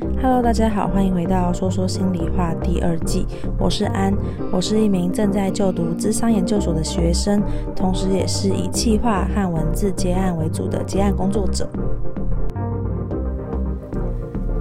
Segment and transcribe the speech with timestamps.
[0.00, 3.26] Hello，大家好，欢迎回到说说心里话第二季。
[3.58, 4.14] 我是安，
[4.50, 7.42] 我是一名正在就读咨商研究所的学生，
[7.76, 11.68] 同时也是以企划和文字接案为主的接案工作者。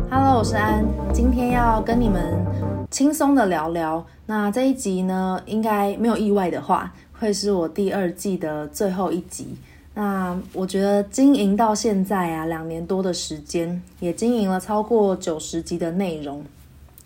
[0.09, 2.45] Hello，我是安，今天要跟你们
[2.91, 4.05] 轻松的聊聊。
[4.25, 9.55] 那这一集呢，应该没有意外的话，会是我第二季的最后一集。
[10.02, 16.42] 那我觉得经营到现在啊，两年多的时间，也经营了超过九十集的内容，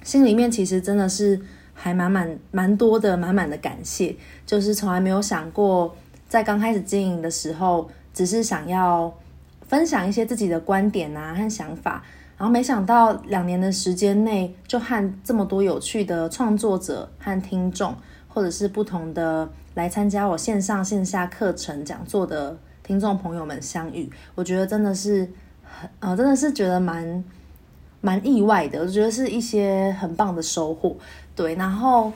[0.04, 1.42] 心里面其实真的是
[1.74, 5.96] 还满满蛮多的满满的感谢，就是从来没有想过，
[6.30, 9.12] 在刚开始经营的时候，只是想要
[9.68, 12.04] 分享一些自己的观点啊和想法，
[12.38, 17.96] 然后没想到两年的时间内，就和这么多有趣的创作者和听众，
[18.28, 22.56] 或者是不同的来参加我线上线下课程讲座的。
[22.86, 25.20] 听众朋友们相遇，我觉得真的是
[25.64, 27.24] 很呃，真的是觉得蛮
[28.02, 28.82] 蛮意外的。
[28.82, 30.98] 我觉得是一些很棒的收获，
[31.34, 31.56] 对。
[31.56, 32.12] 然后，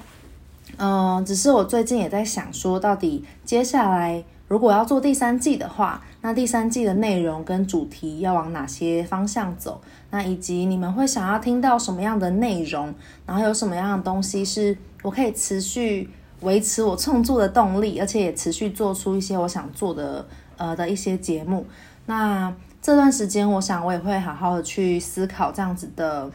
[0.78, 9.80] 嗯、只是我最近也在想说，到底接下来如果要做第三季的话，那第三季的内容跟主题要往哪些方向走？
[10.12, 12.94] 那以及你们会想要听到什么样的内容？
[13.26, 16.10] 然后有什么样的东西是我可以持续
[16.42, 20.26] 维持我创作的动力，而且也持续做出一些我想做的。
[20.58, 21.66] 呃的一些节目，
[22.06, 26.30] 那这段时间，我想我也会好好的去思考这样子的，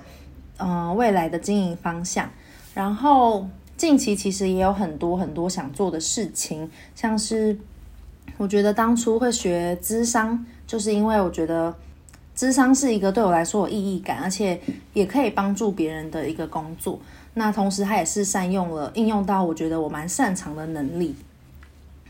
[0.56, 2.28] 呃，未来的经营方向。
[2.74, 7.56] 然后近期其实也有很多很多想做的事情，像是
[8.36, 11.74] 我觉得当初会学智商，就是因为我觉得
[12.34, 14.60] 智商是一个对我来说有意义感，而且
[14.92, 16.98] 也可以帮助别人的一个工作。
[17.34, 21.14] 那同时它也是善用了应用到我觉得我蛮擅长的能力。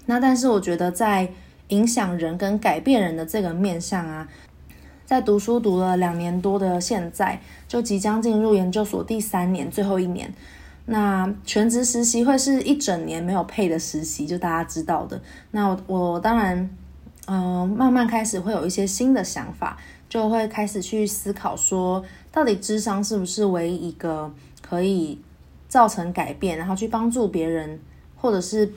[0.07, 1.29] 那但是我觉得在
[1.73, 4.29] 影响人跟改变人的这个面向啊，
[5.07, 10.33] 在读书读了两年多的现在，就即将进入研究所第三年，最后一年。
[10.85, 15.19] 那全职实习会是一整年没有配的实习，就大家知道的。
[15.53, 16.69] 那我我当然，
[17.27, 19.79] 嗯、慢慢开始会有一些新的想法，
[20.11, 24.31] 就会开始去思考说，到底智商是不是唯一一个
[24.61, 25.19] 可以
[25.69, 27.81] 造成改变，然后去帮助别人，
[28.15, 28.71] 或者是。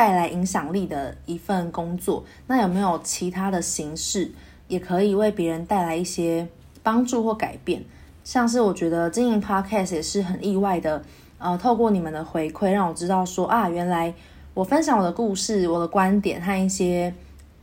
[0.00, 4.32] 带来影响力的一份工作，那有没有其他的形式
[4.66, 6.48] 也可以为别人带来一些
[6.82, 7.84] 帮助或改变？
[8.24, 11.04] 像是我觉得经营 Podcast 也是很意外的，
[11.36, 14.14] 呃，透过你们的回馈，让我知道说啊，原来
[14.54, 17.12] 我分享我的故事、我的观点和一些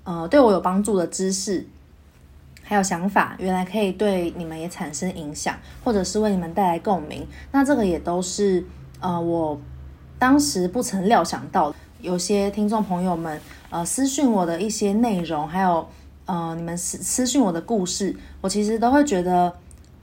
[0.03, 1.65] 呃对我有帮助的知识，
[2.61, 7.25] 还有想法，原来可以对你们也产生影响，或者是为你们带来共鸣。
[7.51, 8.63] 那这个也都是
[8.99, 9.59] 呃我
[10.19, 11.77] 当时不曾料想到的。
[12.01, 15.87] 有些听众朋友们，呃，私讯我的一些内容，还有
[16.25, 19.51] 呃，你们私私讯我的故事，我其实都会觉得，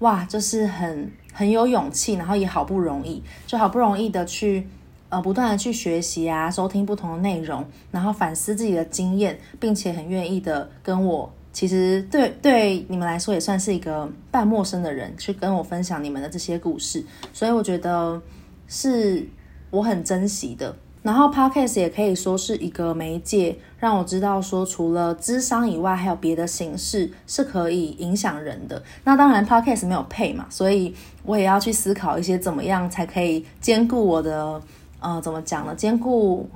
[0.01, 4.67] 哇，就是很很有勇气，然后也好不容易，就好不容易的去
[5.09, 18.21] 呃，不断的去学习啊，收听不同的内容，然后反思自己的经验，并且很愿意的跟我，其实对 对你们来说也算是一个半陌生的人，去跟我分享你们的这些故事，所以我觉得
[18.67, 19.25] 是
[19.71, 20.75] 我很珍惜的。
[21.05, 28.83] 然后 Podcast 也可以说是一个媒介，让我知道说除了智商以外，还有别的形式是可以影响人的。
[29.05, 34.59] 那当然 Podcast 没有配嘛，所以我也要去思考一些怎么样才可以兼顾我的，
[34.99, 35.75] 呃，怎么讲呢？
[35.75, 36.49] 兼顾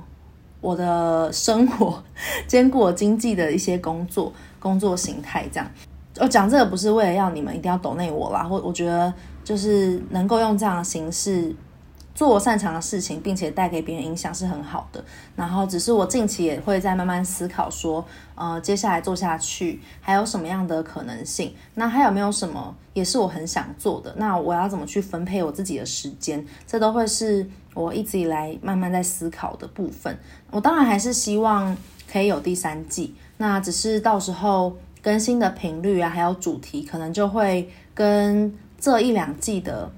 [0.61, 2.03] 我的生活，
[2.47, 5.71] 兼顾我经济的一些工作工作形态这样。
[6.19, 11.55] 我讲这个不是为了要你们一定要懂内我啦，或我觉得就是能够用这样的形式。
[12.19, 15.01] 做我擅长的事情，并且带给别人影响是很好的。
[15.37, 21.55] 然后，只是我近期也会在慢慢思考，说，呃，接下来做下去还有什么样的可能性？
[21.75, 24.13] 那还有没有什么也是我很想做的？
[24.17, 26.45] 那我要怎么去分配我自己的时间？
[26.67, 30.19] 这都会是我一直以来慢慢在思考的部分。
[30.51, 31.73] 我当然还是希望
[32.11, 39.89] 可以有第三季，那只是到时候更新的频率啊，还有主题，可能就会跟这一两季的。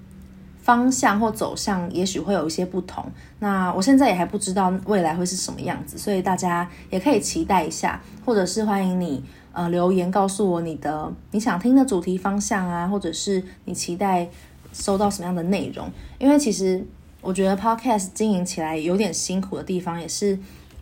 [0.62, 3.04] 方向或走向也许会有一些不同，
[3.40, 9.24] 那我现在也还不知道未来会是什么样子，所以大家也可以期待一下，或者是欢迎你
[9.54, 14.30] 呃留言告诉我你的你想听的主题方向啊，或者是你期待
[14.72, 15.90] 收到什么样的内容。
[16.20, 16.86] 因为其实
[17.22, 20.38] 我觉得 Podcast 经营起来有点辛苦的地方，也是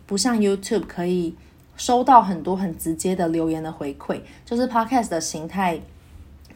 [0.06, 1.34] 不像 YouTube 可以
[1.78, 5.80] 收到很多很直接的留言的回馈，就是 Podcast 的形态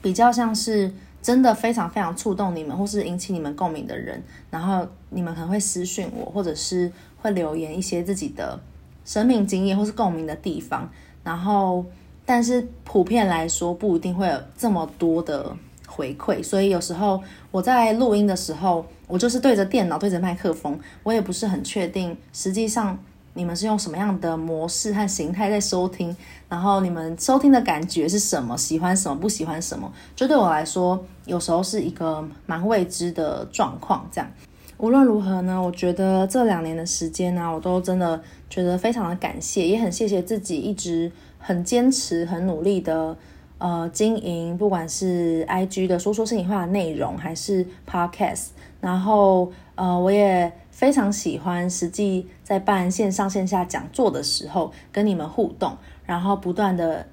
[0.03, 0.93] 比较像是。
[1.25, 6.93] 真的非常非常触动你们，或是引起你们共鸣的人，然后你们可能会私讯我，或者是
[7.23, 8.61] 会留言一些自己的
[9.06, 10.87] 生命经验或是共鸣的地方。
[11.23, 11.82] 然后，
[12.26, 15.56] 但是普遍来说，不一定会有这么多的
[15.87, 23.03] 回馈，所以有时候我在录音的时候，我就是对着电脑对着麦克风，我也不是很确定实际上
[23.35, 26.17] 你们是用什么样的模式和形态在收听，
[26.49, 34.09] 然后你们收听的感觉是什么，喜欢什么，不喜欢什么，就对我来说，有时候是一个蛮未知的状况。
[34.13, 34.31] 这样，
[34.79, 43.17] 无论如何呢，我觉得这两年的时间呢、我都真的觉得非常的感谢，也很谢谢自己一直很坚持、很努力的。
[43.59, 48.49] 呃，经营不管是 IG 的说说心里话的内容，还是 Podcast，
[48.81, 55.76] 然后呃，我也非常喜欢实际在办线上线下讲座的时候跟你们互动，
[56.06, 57.05] 然后不断的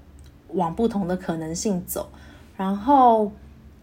[0.49, 2.07] 往不同的可能性走。
[2.55, 3.31] 然后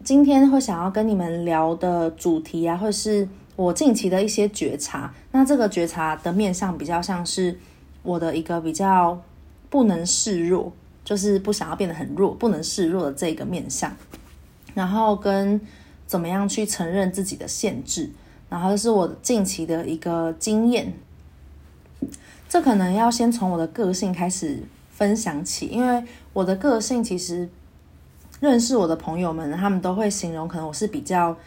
[0.01, 5.13] 今天会想要跟你们聊的主题啊，会是我近期的一些觉察。
[5.31, 7.59] 那这个觉察的面向比较像是
[8.03, 9.21] 我的一个比较
[9.69, 10.71] 不能示弱。
[11.05, 13.91] 就是不想要变得很弱，不能示弱的这个面向，
[14.75, 15.59] 然后跟
[16.05, 18.11] 怎么样去承认自己的限制，
[18.47, 20.93] 然后是我近期的一个经验。
[22.49, 26.03] 这可能要先从我的个性开始分享起，因为
[26.33, 27.47] 我的个性其实
[28.41, 31.37] 认识我的朋友们，他们都会形容，可能我是比较，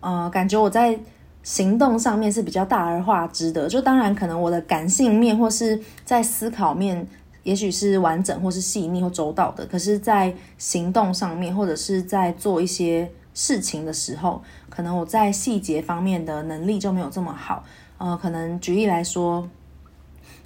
[0.00, 0.98] 呃，感觉我在
[1.42, 3.68] 行动上面是比较大而化之的。
[3.68, 7.06] 就当然可能我的感性面或是在思考面。
[7.42, 17.62] 也许是完整，或是细腻或周到的，可是，在行动上面，或者是在做一些事情的时候，可能我在细节方面的能力就没有这么好。
[17.98, 19.46] 呃，可能举例来说，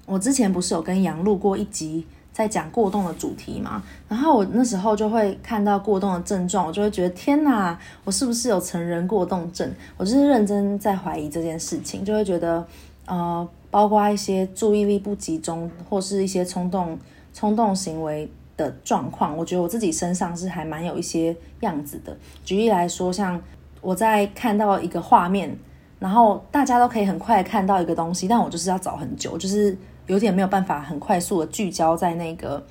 [0.09, 3.83] 我之前不是有跟杨录过一集在讲过动的主题嘛？
[4.09, 9.71] 然后我那时候就会看到过动的症状，我就会觉得天哪，我是不是有成人过动症？
[9.97, 12.67] 我就是认真在怀疑这件事情，就会觉得，
[13.07, 13.49] 呃。
[13.71, 16.99] 包括一些注意力不集中，或是一些冲动、
[17.35, 18.27] 冲动行为
[18.57, 22.17] 的状况，我觉得我自己身上是还蛮有一些样子的。
[22.43, 23.39] 举例来说，像
[23.83, 25.55] 我在看到一个画面，
[25.99, 29.77] 然后大家都可以很快看到一个东西，但我就是要找很久，就是
[30.09, 32.67] 有点没有办法很快速的聚焦在那个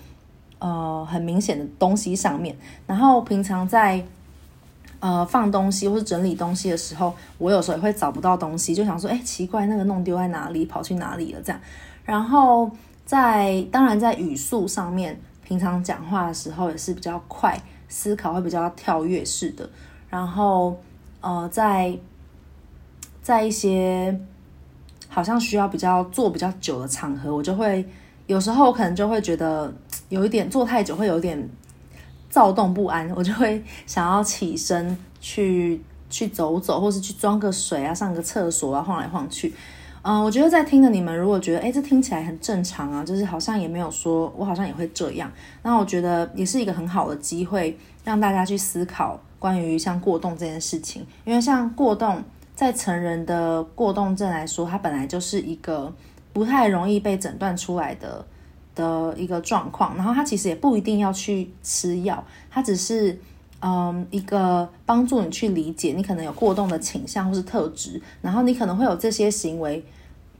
[0.59, 2.53] 呃很明显的东西上面。
[2.85, 4.03] 然后平常在
[4.99, 11.41] 呃，放东西或是整理东西的时候，我有时候也会找不到东西，就想说，哎，奇怪，那个弄丢在哪里，跑去哪里了？
[11.43, 11.61] 这样。
[12.03, 12.71] 然后
[13.05, 17.55] 在当然在语速上面，平常讲话的时候也是比较快，
[17.87, 19.69] 思考会比较跳跃式的。
[20.09, 20.75] 然后
[21.21, 21.95] 呃，在
[23.21, 24.19] 在一些
[25.17, 27.83] 好像需要比较坐比较久的场合，我就会
[28.27, 29.73] 有时候可能就会觉得
[30.09, 31.49] 有一点坐太久会有点。
[32.29, 39.51] 躁动不安，我就会想要起身去去走走，或是去装个水啊，上个厕所啊，晃来晃去。
[40.01, 45.31] 嗯、我觉得在听的你们，如果觉得诶，这听起来很正常啊，就是好像也没有说我好像也会这样，
[45.63, 51.03] 那我觉得也是一个很好的机会，让大家去思考关于像过动这件事情。
[51.23, 52.21] 因为像过动，
[52.57, 55.93] 在成人的过动症来说，它本来就是一个
[56.33, 58.25] 不太容易被诊断出来的。
[58.77, 63.19] 的一个状况，然后他其实也不一定要去吃药，他只是
[63.59, 69.83] 嗯一个帮助你去理解你可能有过动的倾向或是特质，然后你可能会有这些行为，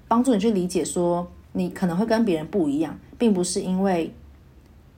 [0.07, 4.13] 帮助你去理解说你可能会跟别人不一样，并不是因为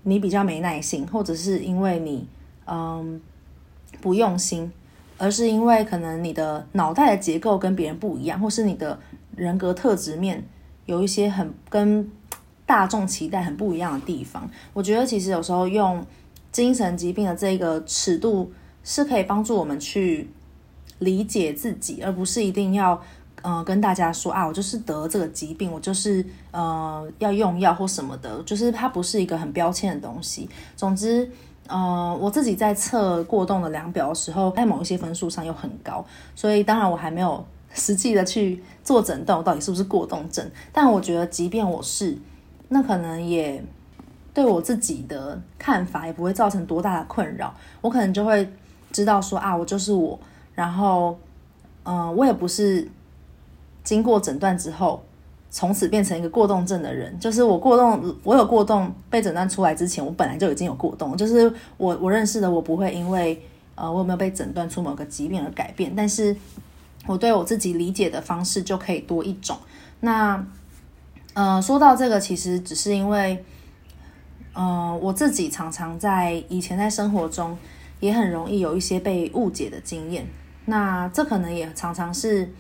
[0.03, 2.27] 你比较没耐心，或者是因为你
[2.65, 3.21] 嗯
[4.01, 4.69] 不用心，
[5.19, 8.99] 而是因为可能你的脑袋的结构跟别人不一样，或是你的
[9.35, 10.43] 人格特质面
[10.87, 12.09] 有一些很跟。
[12.69, 16.05] 大众期待很不一样的地方，我觉得其实有时候用
[16.51, 20.29] 精神疾病的这个尺度是可以帮助我们去
[20.99, 23.01] 理解自己，而不是一定要
[23.41, 30.47] 呃跟大家说啊，我就是得这个疾病，我就是呃要用药或什么的，就是它不是一个很标签的东西。
[30.75, 31.27] 总之，
[31.69, 36.03] 呃，我自己在测过动的量表的时候，在某一些分数上又很高，
[36.35, 40.49] 所以当然我还没有实际的去做诊断，我到底是不是过动症。
[40.73, 42.17] 但我觉得，即便我是。
[42.71, 43.63] 那可能也
[44.31, 48.47] 对我自己的看法也不会造成多大的困扰，我可能就会
[48.91, 50.19] 知道说啊，我就是我，
[50.53, 51.17] 然后，
[51.81, 52.87] 嗯、呃，我也不是
[53.83, 55.03] 经过诊断之后
[55.51, 63.41] 从此变成一个过动症的人，就是我过动，我有过动被诊断出来之前，我本来就已经有过动，就是我我认识的我不会因为
[63.75, 66.35] 呃我有没有被诊断出某个疾病而改变，但是
[67.05, 69.57] 我对我自己理解的方式就可以多一种，
[69.99, 70.45] 那。
[71.35, 73.45] 呃，说到这个，其实只是因为，
[74.53, 77.55] 呃，我自己常常在以前在生活中
[77.99, 80.27] 也很容易有一些被误解的经验。
[80.65, 82.51] 那这可能也常常是，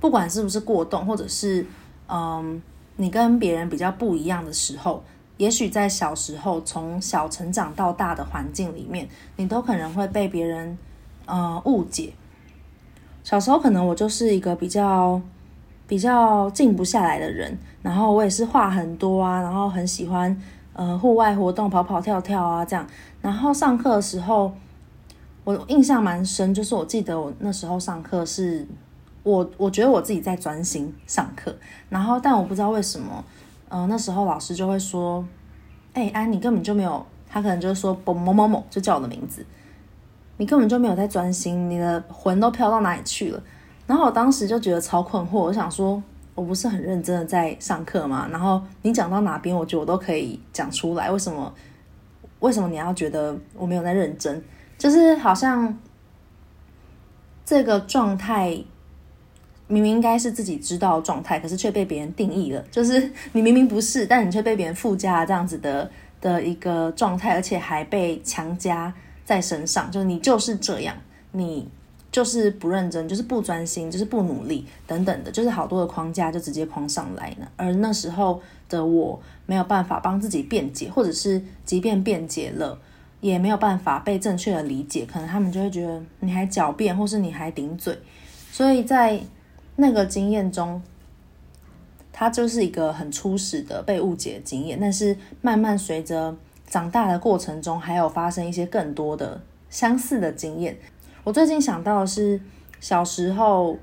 [0.00, 1.64] 不管是不是过动，或者是
[2.06, 2.62] 嗯、
[2.96, 5.02] 你跟别人比较不一样的时候，
[5.36, 10.76] 也许在小时候从小成长到大的环境里面，你都可能会被别人
[11.26, 12.12] 呃误解。
[13.22, 15.20] 小时候可能我就是一个比较
[15.86, 20.40] 比较静不下来的人，然后我也是话很多啊，然后很喜欢
[20.74, 22.86] 呃户外活动跑跑跳跳啊这样。
[23.22, 24.52] 然后上课的时候，
[25.42, 28.66] 我印象蛮深，就是我记得我那时候上课是。
[29.24, 31.56] 我我觉得我自己在专心上课，
[31.88, 33.24] 然后但我不知道为什么，
[33.70, 35.26] 呃，那时候老师就会说，
[35.94, 39.44] 哎、安，你根本就没有，他可能就是说，某某某某，就叫我的名字，
[40.36, 43.42] 你根本就没有在专心，你的魂都飘到哪里去了？
[43.86, 46.02] 然后我当时就觉得超困惑，我想说，
[46.34, 48.28] 我不是很认真的在上课吗？
[48.30, 51.50] 然后你讲到哪边，我觉得我都可以讲出来，为什么？
[52.40, 54.44] 为什么你要觉得我没有在认真？
[54.76, 55.78] 就是好像
[57.42, 58.62] 这个状态。
[59.66, 62.62] 明明应该是自己知道状态，可是却被别人定义了。
[62.70, 65.90] 就是你 明明不是，但你却被别人附加这样子的
[66.20, 68.92] 的一个状态，而且还被强加
[69.24, 69.90] 在身上。
[69.90, 70.94] 就是你就是这样，
[71.32, 71.66] 你
[72.12, 77.50] 就是不认真，就是不专心，就是不努力等等的，就是好多的框架就直接框上来了。
[77.56, 82.78] 而那时候的我没有办法帮自己辩解，或者是即便辩解了，
[83.20, 85.06] 也没有办法被正确的理解。
[85.06, 87.98] 可能他们就会觉得你还狡辩，或是你还顶嘴。
[88.52, 89.20] 所以在
[89.76, 90.80] 那个经验中，
[92.12, 100.76] 它就是一个很初始的被误解的经验，但是慢慢随着长大的过程中，还有发生一些更多的相似的经验。
[101.24, 102.40] 我最近想到的是
[102.78, 103.76] 小时候，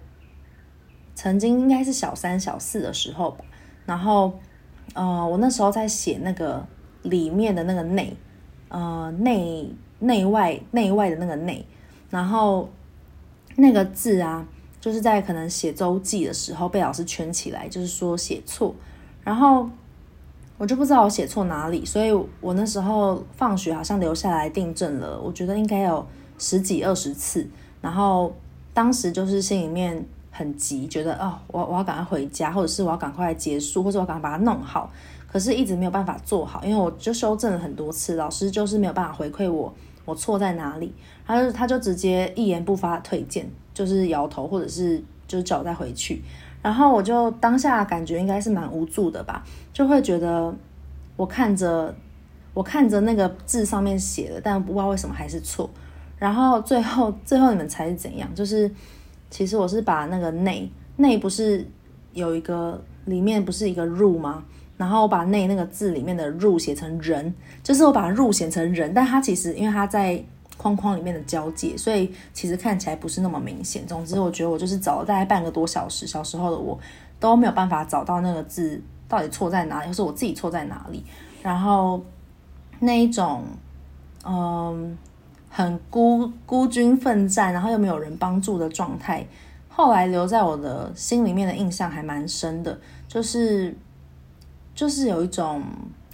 [1.13, 3.43] 曾经应该是小三、小四的时候吧，
[3.86, 4.39] 然后，
[4.93, 6.65] 呃，我那时候在写那个
[7.03, 8.15] 里面的那个内，
[8.69, 9.69] 呃，内
[10.00, 11.65] 内外内外的那个内，
[12.10, 12.69] 然后
[13.57, 14.48] 那个字啊。
[14.82, 18.76] 就是在可能写周记的时候被老师圈起来，就是说写错，
[19.24, 19.70] 然后
[20.58, 22.12] 我就不知道我写错哪里，所以
[22.42, 26.06] 我那时候放学好像留下来订正了，我觉得应该有
[26.40, 27.48] 十几二十次，
[27.80, 28.36] 然后
[28.74, 34.92] 当时就是心里面很急，觉得哦，我我要赶快回家，或者是我要赶快结束，或者我赶快把它弄好，
[35.32, 39.72] 可是一直没有办法做好，因为我就修正了很多次，老师就是没有办法回馈我
[40.06, 40.92] 我错在哪里，
[41.26, 43.48] 他就他就直接一言不发退件。
[43.74, 46.22] 就是摇头，或者是就是叫我再回去，
[46.62, 50.54] 然后我就当下感觉应该是蛮无助的吧，就会觉得
[51.16, 51.96] 我看着
[52.54, 55.70] 我看着那个字上面写的，但不知道为什么还是错。
[56.18, 58.30] 然后最后最后你们猜是怎样？
[58.36, 58.70] 就是
[59.30, 61.66] 其实我是把那个内内不是
[62.13, 64.44] 有一个里面不是一个入吗？
[64.78, 70.24] 然后我把内那个字里面的入写成人，就是我把入写成人，但它其实因为它在。
[70.62, 73.84] 框框里面的交界，所以其实看起来不是那么明显。
[73.88, 76.80] 总之，我觉得我就是找了大概半个多小时，小时候的我
[77.20, 81.03] 都没有办法找到那个字到底错在哪里，或是我自己错在哪里。
[81.41, 82.00] 然后
[82.80, 83.44] 那一种，
[84.24, 84.96] 嗯，
[85.50, 89.25] 很孤孤军奋战，然后又没有人帮助的状态，
[89.68, 93.75] 后来留在我的心里面的印象还蛮深的，就是
[94.75, 95.63] 就是有一种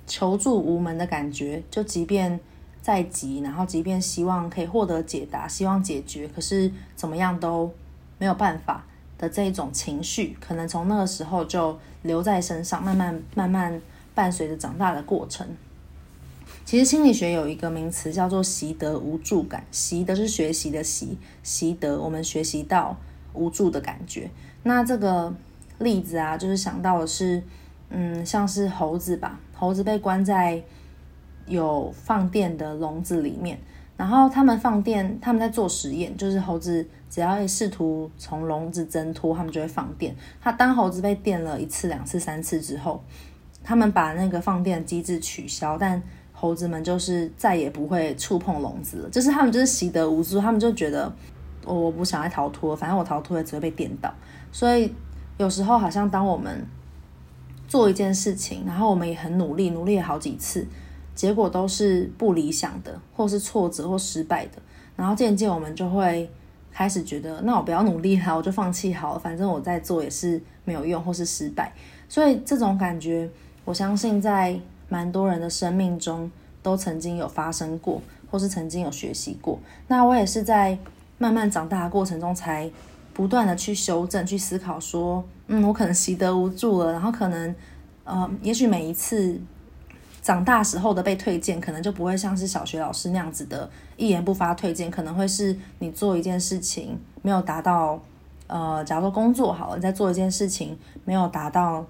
[0.06, 2.40] 求助无门的感觉，就即便。
[2.88, 7.70] 在急，然后即便希望可以获得解答，希望解决，可是怎么样都
[8.18, 8.86] 没有办法
[9.18, 13.82] 的这一种情绪，可能从那个时候就留在身上，慢慢慢慢
[14.16, 15.46] 伴随着长大的过程。
[16.64, 22.96] 其实心理学有一个名词叫做习得无助感，习得是学习的习，习得我们学习到
[23.34, 24.32] 无助的感觉。
[24.64, 25.36] 那这个
[25.80, 27.44] 例子啊，就是想到的是，
[27.90, 30.64] 嗯，像是猴子吧，猴子被关在。
[31.48, 33.58] 有放电的笼子里面，
[33.96, 40.16] 然后他们放电，他们在做实验，就是猴子只要试图从笼子挣脱，他们就会放电。
[40.42, 43.02] 他当猴子被电了一次、两次、三次之后，
[43.64, 46.02] 他们把那个放电机制取消，但
[46.34, 49.10] 猴子们就是再也不会触碰笼子了。
[49.10, 51.12] 就是他们就是习得无助，他们就觉得
[51.66, 54.14] 我不想再逃脱，反正我逃脱了只会被电到。
[54.52, 54.94] 所以
[55.38, 56.66] 有时候好像当我们
[57.68, 60.68] 做一件事情，然后我们也很努力，努力了好几次。
[61.18, 64.62] 结果都是不理想的，或是挫折或失败的，
[64.96, 66.30] 然后渐渐我们就会
[66.72, 71.74] 开始觉得，那我不要努力了，我就放弃好了，反正我在做也是没有用或是失败。
[72.08, 73.28] 所以这种感觉，
[73.66, 74.60] 我相信在
[74.90, 76.32] 蛮多人的生命中
[76.62, 79.60] 都曾经有发生过，或是曾经有学习过。
[79.88, 80.78] 那我也是在
[81.18, 82.70] 慢慢长大的过程中，才
[83.12, 87.56] 不断的去修正、去思考，说，嗯，我可能习得无助了，然后可能，
[88.04, 89.42] 呃，也许每一次。
[90.28, 97.98] 长大时候的被推荐，可能就不会像是小学老师那样子的一言不发推荐，可能会是你做一件事情没有达到，
[98.48, 101.86] 呃，假如说工作好了，你在做一件事情没有达到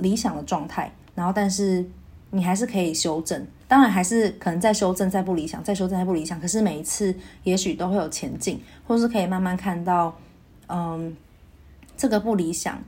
[0.00, 1.82] 理想的状态，然后但是
[2.28, 6.38] 你还是可以修正，当然还是可能再修正，再不理想，再修正，再不理想。
[6.38, 10.14] 可是每一次也许都会有前进，或是可以慢慢看到，
[10.66, 11.16] 嗯，
[11.96, 12.78] 这个不理想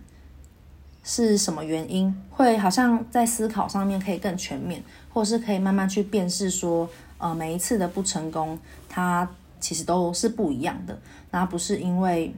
[1.09, 6.87] 是什么原因，会好像在思考上面可以更全面，或是可以慢慢去辨识说，
[7.17, 8.59] 呃，每一次的不成功，
[8.91, 9.27] 它
[9.59, 10.99] 其实都是不一样的，
[11.31, 12.35] 那不是因为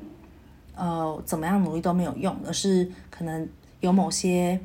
[0.77, 3.49] 呃怎么样努力都没有用，而是可能
[3.81, 4.61] 有某些。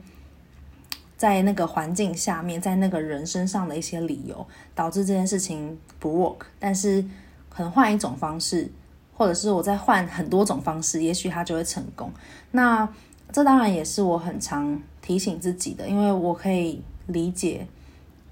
[1.18, 4.46] 在那个环境下面，在那个人身上的一些理由，
[4.76, 6.46] 导致这件事情不 work。
[6.60, 7.02] 但是
[7.50, 8.70] 可能换一种方式，
[9.14, 12.12] 或者是我再换很多种方式，也许它就会成功。
[12.52, 12.88] 那
[13.36, 17.68] 这当然也是我很常提醒自己的，因为我可以理解，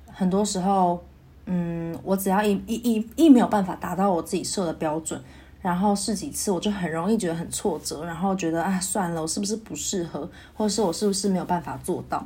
[0.07, 1.03] 很多时候，
[1.45, 5.22] 嗯，我只要一一一一没有办法达到我自己设的标准，
[5.62, 10.22] 然后试几次，我就很容易觉得很挫折，然后觉得啊，算了，我是不是不适合，
[10.53, 12.25] 或者是我是不是没有办法做到。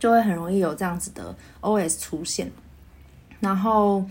[0.00, 2.50] 就会很容易有这样子的 OS 出现，
[3.38, 4.04] 然后，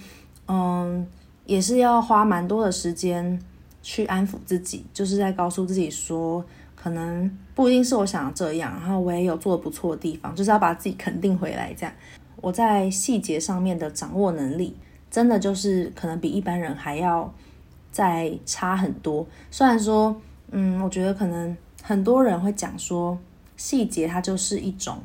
[0.48, 1.06] 嗯，
[1.46, 3.38] 也是要花蛮多的时间
[3.82, 6.46] 去安抚自己，就是在告诉自己说，
[6.84, 11.74] 可能不一定是我想要这样，然后我也有做的不错的地方，就是要把自己肯定回来。
[11.74, 11.96] 这样，
[12.42, 14.75] 我在细节上面的掌握能力，
[15.10, 17.34] 真的就是可能比一般人还要
[17.90, 19.25] 再差很多。
[19.50, 20.13] 虽然说，
[20.52, 23.18] 嗯，我觉得可能很多人会讲说，
[23.56, 24.98] 细节它就是一种。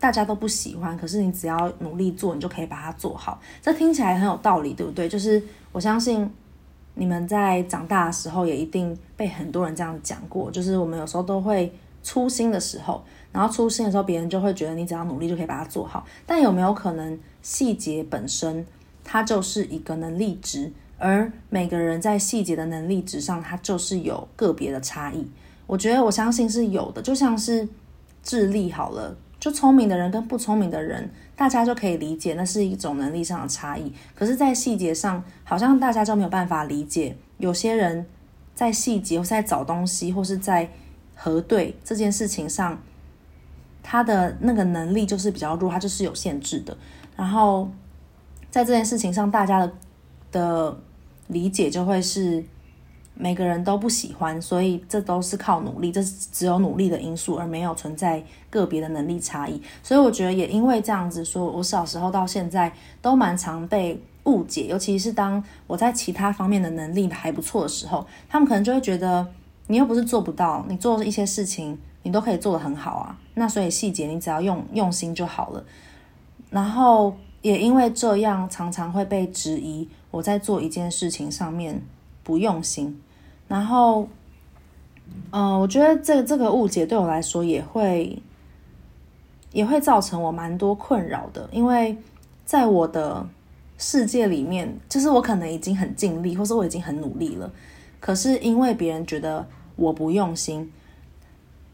[0.00, 3.38] 大家都不喜欢，可是你只要努力做，你就可以把它做好。
[3.60, 5.06] 这听起来很有道理，对不对？
[5.06, 5.40] 就是
[5.72, 6.28] 我相信
[7.00, 10.50] 你们在长大的时候也一定被很多人这样讲过。
[10.50, 13.02] 就是我们有时候都会粗心的时候，
[13.32, 16.04] 然后粗心的时候，别人就会觉得你只要努力就可以把它做好。
[16.26, 18.66] 但有没有可能细节本身
[19.02, 25.26] 它就是一个能力值，而每个人在细节的能力值上，它就是有个别的差异。
[25.66, 27.66] 我觉得我相信是有的，就像是
[28.22, 29.16] 智力好了。
[29.38, 33.90] 就聪明的人跟不聪明的人，大家就可以理解，那是一种能力上的差异。
[34.14, 37.16] 可是，在细节上，好像大家就没有办法理解。
[37.38, 38.04] 有些人
[38.54, 40.68] 在细节，或是在找东西，或是在
[41.14, 42.78] 核对这件事情上，
[43.82, 46.76] 他的那个能力就是比较弱，他就是有限制的。
[47.16, 47.70] 然后，
[48.50, 49.72] 在这件事情上，大家的
[50.30, 50.78] 的
[51.28, 52.44] 理解就会是。
[53.22, 59.60] 每个人都不喜欢，所以这都是靠努力，这是只有努力的因素，而没有存在个别的能力差异。
[59.82, 69.26] 所以我觉得也因为这样子说，我小时候到现在都蛮常被误解，尤其是当我在其他方面的能力还不错的时候，他们可能就会觉得
[69.66, 73.18] 你又不是做不到，你做一些事情你都可以做得很好啊。
[73.34, 75.62] 那所以细节你只要用用心就好了。
[76.48, 81.82] 然后也因为这样，常常会被质疑我在做一件事情上面
[82.22, 82.98] 不用心。
[83.50, 84.08] 然后，
[85.32, 88.16] 嗯、呃，我觉得这这个误解对我来说也会
[89.50, 91.96] 也会造成我蛮多困扰的，因为
[92.44, 93.26] 在我的
[93.76, 97.50] 世界里面，就是我可能已经很尽力，或是我已经很努力了，
[97.98, 100.70] 可是因为别人觉得我不用心，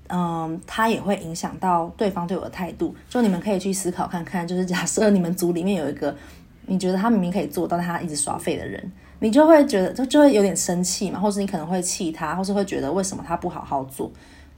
[0.08, 2.94] 嗯、他也会影响到对方对我的态度。
[3.10, 6.16] 就你们可以去思考看看，就是假设你们组里面有一个
[6.64, 8.90] 你觉得他明明可以做到，但他一直耍废的人。
[9.18, 14.10] 你就会觉得，就就会有点生气嘛，或是你可能会气他，或是会觉得为什么他不好好做？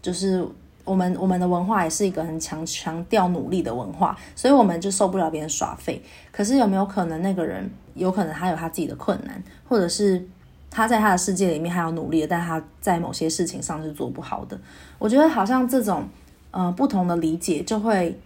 [0.03, 0.44] 就是
[0.85, 6.03] 我们我们的文化也是一个很强强调努力的文化，所以我们就受不了别人耍废。
[6.33, 10.27] 可是有没有可能那个人有可能他有他自己的困难，或者是
[10.71, 14.59] 他在他的世界里面还要努力，但他在某些事情上是做不好的？
[14.99, 16.09] 我觉得好像这种
[16.51, 18.18] 呃不同的理解就会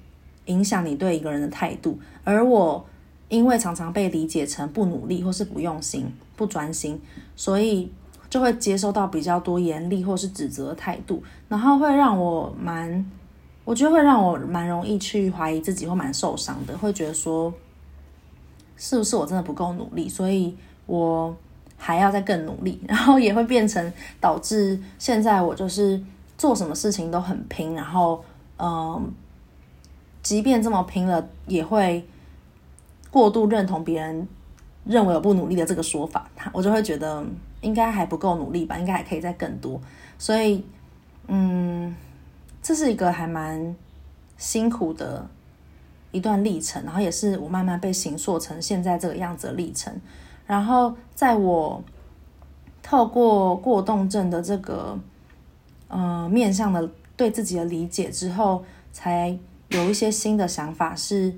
[0.46, 2.86] 影响你对一个人的态度，而我。
[3.32, 7.00] 因为常常被理解成不努力或是不用心、不专心，
[7.34, 7.90] 所以
[8.28, 13.10] 就会接收到比较多严厉或是指责的态度，然后会让我蛮，
[13.64, 17.50] 我觉得会让我蛮容易去怀疑自己，或蛮受伤的，会觉得说，
[18.76, 21.34] 是不是我真的不够努力，所以我
[21.78, 23.90] 还要再更努力， 然后也会变成
[24.20, 25.98] 导致现在我就是
[26.36, 28.22] 做什么事情都很拼，然后
[28.58, 29.10] 嗯，
[30.22, 32.06] 即便这么拼了，也会。
[33.12, 34.26] 过度认同别人
[34.86, 37.22] 认为我不努力的这个说法，他我就会觉得
[37.60, 39.78] 应该还不够努力吧，应该还可以再更多。
[40.18, 40.64] 所以，
[41.28, 41.94] 嗯，
[42.62, 43.76] 这是一个还蛮
[44.38, 45.28] 辛苦的
[46.10, 49.94] 一段历程，然后也是我慢慢被形塑成现在这个样子的历程。
[50.46, 51.84] 然后，在我
[52.82, 54.98] 透过过动症的这个
[55.88, 61.34] 呃面向的对自己的理解之后，才有一些新的想法是。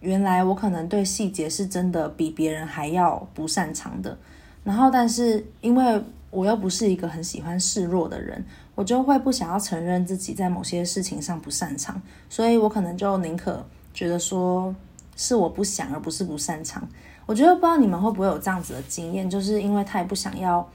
[0.00, 4.16] 原来我可能对细节是真的比别人还要不擅长的，
[4.62, 14.74] 然后但是因为我又不是一个很喜欢示弱的人，我就会不想要承认自己在某些事情上不擅长，所以我可能就宁可觉得说
[15.16, 16.86] 是我不想，而不是不擅长。
[17.24, 20.68] 我觉得不知道你们会不会有这样子的经验，就是因为太不想要，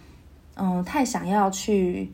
[0.56, 2.12] 嗯，太想要去，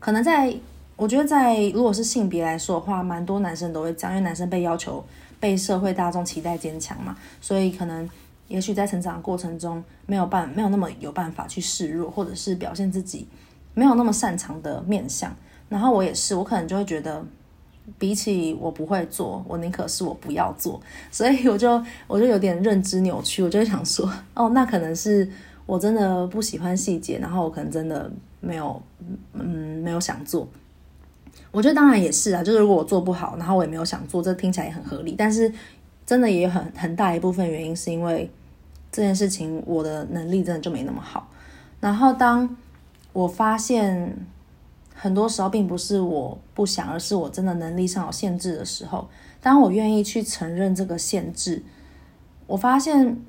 [0.00, 0.52] 可能在
[0.96, 5.04] 我觉得在如果是性别来说的话，蛮多男生都会这样，因为男生被要求
[5.44, 8.08] 被社会大众期待坚强嘛，所以可能
[8.48, 13.28] 也许在成长过程中没有办没有那么有办法去示弱，或者是表现自己
[13.74, 15.30] 没有那么擅长的面相。
[15.68, 17.22] 然后我也是，我可能就会觉得。
[17.98, 20.80] 比起我不会做，我宁可是我不要做，
[21.10, 25.30] 所以我就我就有点认知扭曲，我就想说，哦，那可能是
[25.66, 28.80] 我真的不喜欢细节，然后我可能真的没有，
[29.34, 30.48] 嗯，没有想做。
[31.54, 35.14] 我觉得当然也是啊，就是如果我做不好，然后我也没有想做，这听起来也很合理。
[35.16, 35.50] 但是
[36.04, 38.28] 真的也很很大一部分原因是因为
[38.92, 41.30] 这件事情我的能力真的就没那么好。
[41.80, 42.56] 然后当
[43.12, 44.14] 我发现。
[44.96, 49.06] 很多时候并不是我不想，而是我真的能力上有限制的时候。
[49.42, 51.62] 当我愿意去承认这个限制，
[52.46, 53.20] 我发现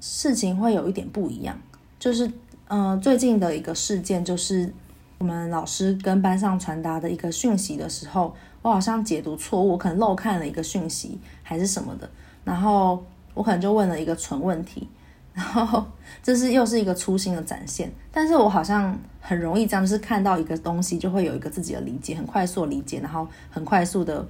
[0.00, 1.58] 事情会有一点不一样。
[1.98, 2.30] 就是，
[2.68, 4.72] 嗯、最近的一个事件，就是
[5.20, 12.08] 我们老师跟班上传达的一个讯息的时候，我好像解读错误，我可能漏看了一个讯息还是什么的，
[12.42, 13.04] 然后
[13.34, 14.88] 我可能就问了一个蠢问题。
[15.34, 15.84] 然后
[16.22, 24.26] 这是又是一个粗心的展现，但是我好像很容易这样，就是看到一个东西就会有一个自己的理解，很快速理解，然后很快速的，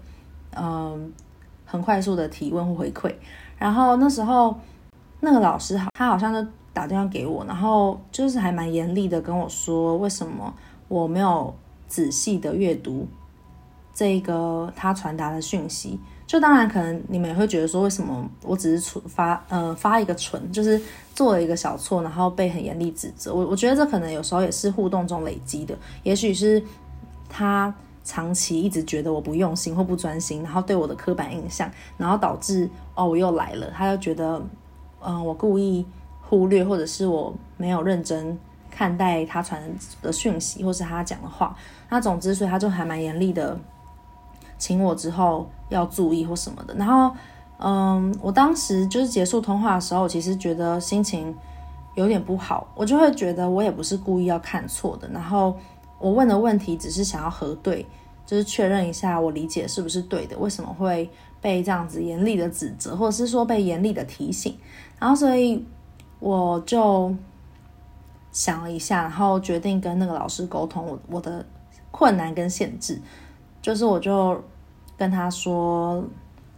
[0.57, 1.13] 嗯，
[1.65, 3.15] 很快速的提问或回馈。
[3.57, 4.59] 然后那时候
[5.21, 10.53] 那个老师好，他好像就打电话给我，然后就是还蛮严厉的跟我说，为什么
[10.91, 11.55] 我没有
[11.87, 13.07] 仔细的阅读
[13.95, 15.99] 这个他传达的讯息。
[16.27, 20.81] 就当然可能你们也会觉得说，为什么我只是出发呃发一个蠢，就是
[21.15, 23.35] 做了一个小错，然后被很严厉指责。
[23.35, 26.63] 我我觉得这可能有时候也是互动中累积的，也许是
[27.29, 27.75] 他
[28.05, 34.41] 长期一直觉得我不用心或不专心，然后对我的刻板印象，然后导致哦我又来了，他就觉得
[35.01, 35.85] 嗯、我故意
[36.23, 38.39] 忽略或者是我没有认真
[38.71, 39.61] 看待他传
[40.01, 41.57] 的讯息或是他讲的话。
[41.89, 43.59] 那总之，所以他就还蛮严厉的。
[44.59, 47.11] 请我之后要注意或什么的，然后，
[47.57, 51.35] 嗯，我当时就是结束通话的时候，其实觉得心情
[51.95, 55.57] 有点不好，我就会觉得我也不是故意要看错的，然后
[55.99, 57.87] 我问的问题只是想要核对，
[58.27, 61.09] 就是确认一下我理解是不是对的，为什么会
[61.41, 64.55] 被这样子严厉的指责，或者是说被严厉的提醒，
[64.99, 65.65] 然后所以
[66.19, 67.15] 我就
[68.33, 71.45] 想了一下，然后决定跟那个老师沟通我我的
[71.91, 73.01] 困难跟限制。
[73.63, 74.43] 就是我就
[74.97, 76.03] 跟他说，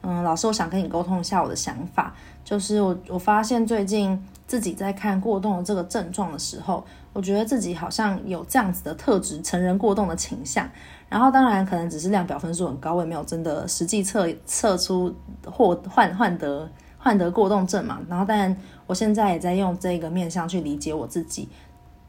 [0.03, 2.15] 嗯，老师，我想跟你沟通一下我的想法。
[2.45, 10.69] 就是我我发现最近自己在看过动的这个症状的时候，我觉得自己好像有这样子的特质，成人过动的倾向。
[11.09, 18.01] 然后当然可能只是量表分数很高，我也没有真的实际测测出或患患得患得过动症嘛。
[18.09, 18.57] 然后但
[18.93, 21.49] 我现在也在用这个面向去理解我自己，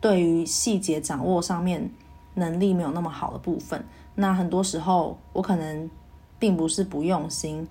[0.02, 1.90] 对于细节掌握上面
[2.34, 3.82] 能力没有那么好的部分。
[4.16, 5.90] 那很多时候，我可能
[6.38, 7.66] 并不是不用心，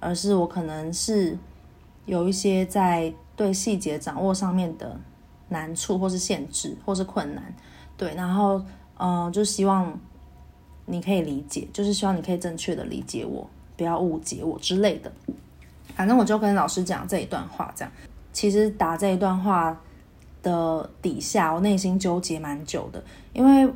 [0.00, 1.38] 而是我可能是
[2.06, 4.98] 有一些在对细节掌握上面的
[5.48, 7.54] 难处，或是限制，或是困难。
[7.96, 8.60] 对，然后，
[8.98, 9.96] 嗯、就希望
[10.86, 15.12] 你可以理解，就是希望你可以正确的理解我，不要误解我之类的。
[15.94, 17.92] 反正我就跟老师讲这一段话，这样。
[18.36, 19.80] 其实打这一段话
[20.42, 23.72] 的底下，我内心纠结蛮久的，因为。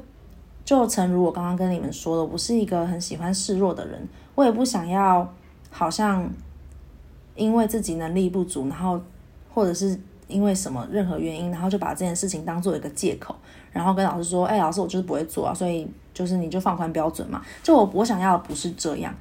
[0.63, 5.29] 就诚如我刚刚跟你们说的，我是一个很喜欢示弱的人，我也不想要
[5.69, 6.31] 好像
[7.35, 9.01] 因为自己能力不足，然后
[9.53, 13.35] 或者是因为什么任何原因，然后就把这件事情当做一个借口，
[13.73, 19.13] 然后跟老师说：“哎，老师，我就是不会做啊，所以就是你就放宽标准嘛。”就我我想要的不是这样，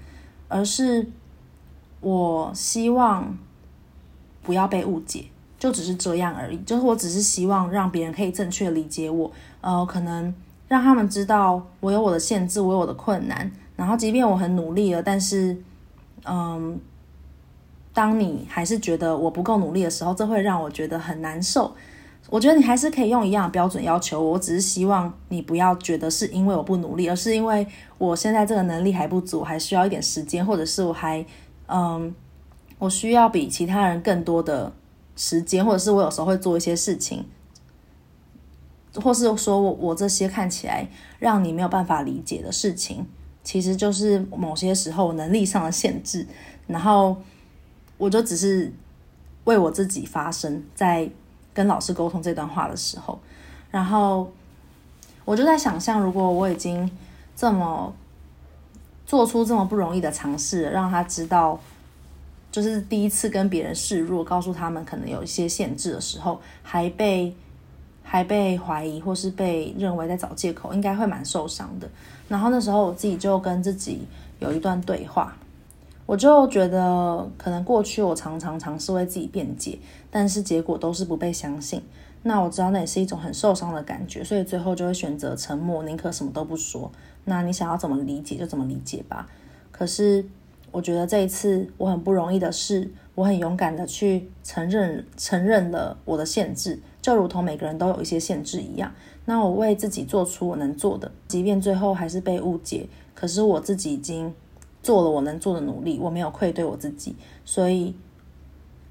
[0.47, 1.03] 而是
[1.99, 3.35] 我希望
[4.43, 5.25] 不要被误解，
[5.57, 6.57] 就只是这样而已。
[6.59, 10.33] 就是我只是希望让别人可以正确理解我，呃，可能。
[10.69, 13.51] 让他们知道我有我的限制，我有我的困难。
[13.75, 15.57] 然后，即便我很努力了，但是，
[16.25, 16.79] 嗯，
[17.91, 21.73] 当你还是觉得我不够努力的时候，这会让我觉得很难受。
[22.29, 27.65] 我觉得你还是可以用一样的标准要求我，我只是希望你不要觉得是因为我不努力，而是因为
[27.97, 31.25] 我现在这个能力还不足，还需要一点时间，或者是我还，
[31.65, 32.13] 嗯，
[32.79, 34.73] 我需要比其他人更多的
[35.15, 37.23] 时间，或者是我有时候会做一些事情。
[38.95, 40.87] 或是说我我这些看起来
[41.19, 43.05] 让你没有办法理解的事情，
[43.43, 46.25] 其实就是某些时候能力上的限制。
[46.65, 47.15] 然后
[47.99, 48.73] 我就只是
[49.43, 51.07] 为我自己发声，在
[51.53, 53.19] 跟老师沟通这段话的时候，
[53.69, 54.31] 然后
[55.23, 56.89] 我就在想象，如果我已经
[57.35, 57.93] 这么
[59.05, 61.59] 做出这么不容易的尝试，让他知道
[62.51, 67.33] 就是第一次跟别人示弱，告诉他们可能有一些限制的时候，还被
[68.03, 71.87] 还被怀疑或是被认为在找借口，应该会蛮受伤的。
[72.27, 74.01] 然后那时候我自己就跟自己
[74.39, 75.35] 有一段对话，
[76.05, 79.77] 我就觉得可能过去我常常尝试为自己辩解，
[80.09, 81.81] 但是结果都是不被相信。
[82.21, 86.91] 那我知道那也是一种很受伤的感觉，所以最后就会选择沉默，宁可什么都不说。
[87.25, 89.27] 那你想要怎么理解就怎么理解吧。
[89.71, 90.25] 可是
[90.71, 98.91] 我觉得这一次我很不容易的是，我很勇敢的去承认承认了我的限制，就如同每个人都有一些限制一样。
[99.25, 104.33] 那我为自己做出我能做的，即便最后还是被误解，可是我自己已经
[104.81, 107.95] 做了我能做的努力，我没有愧对我自己，所以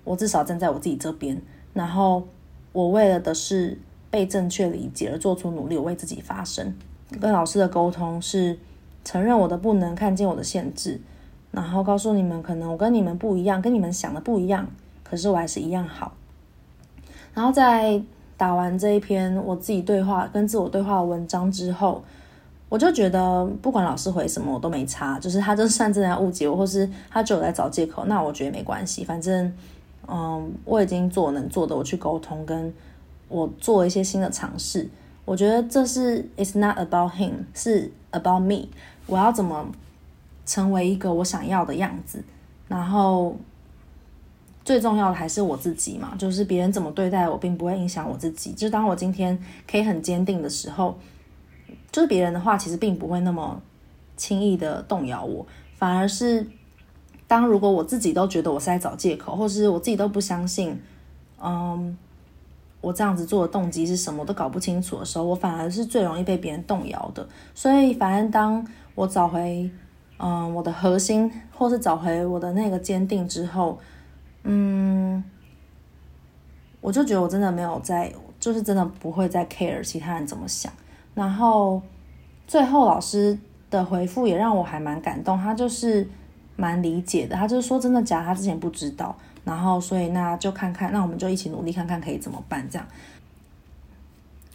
[0.04, 1.40] 我至少站在我自己这边，
[1.72, 2.26] 然后。
[2.70, 3.76] 我为了的是
[4.10, 6.76] 被正确理解而做出努力，为自己发声。
[7.18, 8.56] 跟老师的沟通是
[9.04, 11.00] 承认我的不能，看见我的限制，
[11.50, 14.66] 然后告诉你们，可能我跟你们不一样，跟你们想的不一样，
[15.02, 16.12] 可是我还是一样好。
[17.34, 18.00] 然后在
[18.36, 22.02] 打完这一篇我自己对话跟自我对话的文章之后，
[22.68, 29.52] 我就觉得不管老师回什么我都没差，就是他就算真的误解我，或是他就有在找借口，那我觉得没关系，反正。
[30.10, 32.72] 嗯，我已经做能做的，我去沟通，跟
[33.28, 34.88] 我做一些新的尝试。
[35.26, 38.68] 我觉得这是 It's not about him，是 about me。
[39.06, 39.70] 我要怎么
[40.48, 42.24] 成为一个我想要的样子？
[42.66, 43.36] 然后
[44.64, 48.52] 最重要的还是我自己嘛，就是别人怎么对待我，并不会影响我自己。
[48.52, 49.38] 就当我今天
[49.70, 50.98] 可以很坚定的时候，
[51.92, 53.62] 就是别人的话其实并不会那么
[54.16, 56.44] 轻易的动摇我，反而是。
[57.26, 60.74] 当如果我自己都觉得我是在找借口，或是我自己都不相信，
[61.38, 61.94] 嗯，
[62.80, 67.28] 我这样子做的动机是什么，我都搞不清楚的时候，我反而是最容易被别人动摇的。
[67.54, 69.70] 所以，反正当我找回，
[70.18, 73.78] 嗯，我的核心，或是找回我的那个坚定之后，
[74.42, 75.24] 嗯，
[76.80, 80.72] 我就觉得我真的没有在，就是真的不会再 care 其他人怎么想。
[81.14, 81.80] 然后，
[82.46, 83.38] 最后老师
[83.70, 86.08] 的回复也让我还蛮感动，他就是。
[86.60, 92.84] 蛮理解的，他就是说真的假，他之前不知道，然后所以那就看看，那我们就一起努力看看可以怎么办，这样。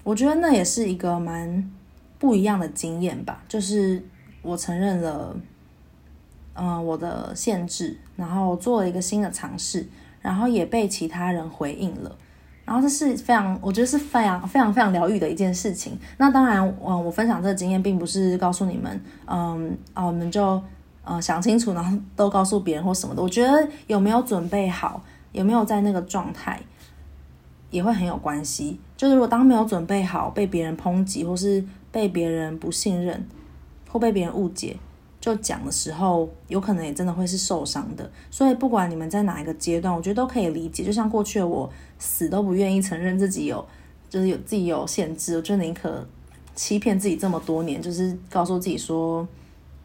[0.03, 1.71] 我觉得那也是一个蛮
[2.19, 4.03] 不一样的经验吧，就是
[4.41, 5.33] 我承认了，
[6.53, 9.87] 嗯、我的限制，然后做了一个新的尝试，
[10.21, 12.15] 然后也被其他人回应了，
[12.65, 15.97] 然后这是非常，我觉得是非常非常非常疗愈的一件事情。
[16.17, 20.61] 那当然，嗯，我分享这个经验并不是告诉你们，嗯，啊，我们就。
[21.05, 23.21] 呃，想清楚，然后都告诉别人或什么的。
[23.21, 26.57] 我觉得有没有准备好，有没有在那个状态，
[27.69, 28.79] 也会很有关系。
[28.95, 31.61] 就是如果当没有准备好，被别人抨击，或是
[31.91, 33.27] 被别人不信任，
[33.89, 34.77] 或被别人误解，
[35.23, 38.11] 就讲的时候，有可能也真的会是受伤的。
[38.29, 40.83] 所以不管你们在哪一个阶段，我觉得都可以理解。
[40.83, 43.65] 就像过去的我，死都不愿意承认自己有，
[44.09, 46.05] 就是有自己有限制，我就宁可
[46.55, 49.25] 欺骗自己这么多年，就是告诉自己说。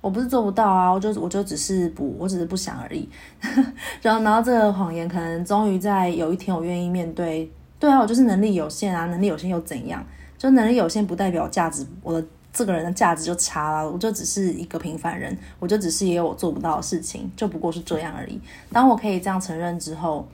[0.01, 3.09] 我不是做不到啊，我就我就只是不，我只是不想而已。
[4.03, 7.49] 然后，然后这个谎言可能终于在有一天，我愿意面对。
[7.79, 10.05] 对啊，我就是能力有限啊，能力有限又怎样？
[10.37, 12.27] 就能力有限不代表价值，我的
[12.59, 13.89] 这个人的价值就差了。
[13.89, 18.41] 我就只是一个平凡人，我就只是也有我做不到的事情，就不过是这样而已。
[18.73, 20.27] 当我可以这样承认之后，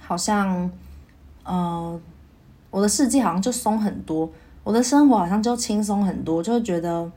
[0.00, 0.70] 好像，
[1.42, 2.00] 呃，
[2.70, 4.30] 我的世界好像就松很多，
[4.62, 7.10] 我的生活好像就轻松很多，就会觉得。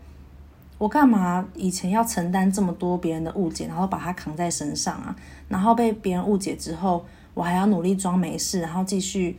[0.77, 5.15] 我干嘛以前要承担这么多别人的误解，然后把它扛在身上啊？
[5.47, 9.37] 然后被别人误解之后，我还要努力装没事，然后继续，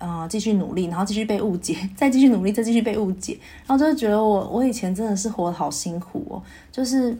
[0.00, 6.42] 呃，继续努力，然后继续被误解， 再继续努力，再继续被误解，然后就觉得我我以前真的是活得好辛苦哦。
[6.72, 7.14] 就是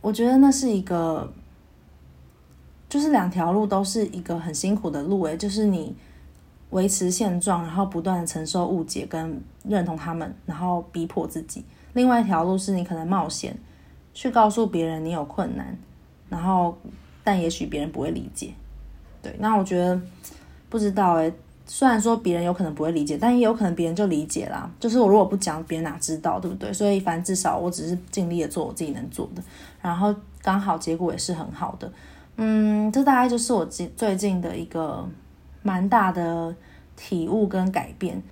[0.00, 1.30] 我觉得那是一个，
[2.88, 5.94] 就是两条路都是一个很辛苦的路诶，就是你
[6.70, 11.62] 维持现状，然后不断承受误解跟认同他们，然后逼迫自己。
[11.92, 13.54] 另外一条路是你可能冒险
[14.14, 15.76] 去告诉别人你有困难，
[16.30, 16.76] 然后
[17.22, 18.54] 但也许别人不会理解。
[19.22, 20.00] 对，那我觉得
[20.68, 21.32] 不知道诶，
[21.66, 24.70] 虽然说别人有可能不会理解，但也有可能别人就理解啦。
[24.78, 26.72] 就是我如果不讲，别人哪知道，对不对？
[26.72, 29.42] 所以反正至少我只是尽力的做我自己能做的，
[29.80, 31.90] 然后刚好结果也是很好的。
[32.36, 35.08] 嗯，这大概就是我最最近的一个
[35.62, 36.54] 蛮大的
[36.96, 38.22] 体悟跟改变。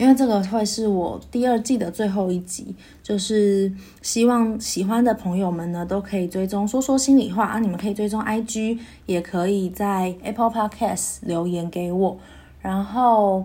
[0.00, 12.16] 因为这个会是我第二季的最后一集，就是希望喜欢的朋友们呢都可以追踪说说心里话啊，你们可以追踪 IG，也可以在 Apple Podcast 留言给我。
[12.62, 13.44] 然后，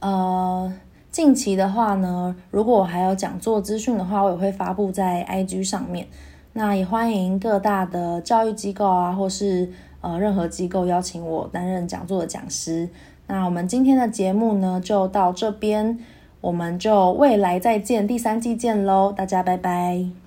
[0.00, 0.72] 呃，
[1.10, 6.08] 近期的话呢，如果我还有讲座资讯的话，我也会发布在 IG 上面。
[6.54, 12.88] 那也欢迎各大的教育机构啊，或是呃任何机构邀请我担任讲座的讲师。
[13.28, 15.98] 那我们今天的节目呢，就到这边，
[16.40, 20.25] 我们就未来再见，第三季见喽，大家拜拜。